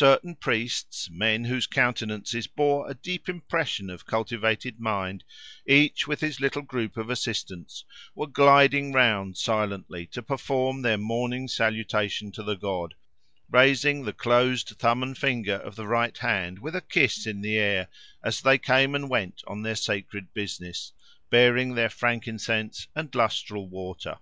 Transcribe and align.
Certain 0.00 0.34
priests, 0.34 1.10
men 1.10 1.44
whose 1.44 1.66
countenances 1.66 2.46
bore 2.46 2.88
a 2.90 2.94
deep 2.94 3.28
impression 3.28 3.90
of 3.90 4.06
cultivated 4.06 4.80
mind, 4.80 5.22
each 5.66 6.06
with 6.06 6.22
his 6.22 6.40
little 6.40 6.62
group 6.62 6.96
of 6.96 7.10
assistants, 7.10 7.84
were 8.14 8.26
gliding 8.26 8.94
round 8.94 9.36
silently 9.36 10.06
to 10.06 10.22
perform 10.22 10.80
their 10.80 10.96
morning 10.96 11.46
salutation 11.46 12.32
to 12.32 12.42
the 12.42 12.54
god, 12.54 12.94
raising 13.50 14.06
the 14.06 14.14
closed 14.14 14.68
thumb 14.78 15.02
and 15.02 15.18
finger 15.18 15.56
of 15.56 15.76
the 15.76 15.86
right 15.86 16.16
hand 16.16 16.58
with 16.60 16.74
a 16.74 16.80
kiss 16.80 17.26
in 17.26 17.42
the 17.42 17.58
air, 17.58 17.88
as 18.24 18.40
they 18.40 18.56
came 18.56 18.94
and 18.94 19.10
went 19.10 19.42
on 19.46 19.60
their 19.60 19.76
sacred 19.76 20.32
business, 20.32 20.92
bearing 21.28 21.74
their 21.74 21.90
frankincense 21.90 22.86
and 22.94 23.14
lustral 23.14 23.68
water. 23.68 24.18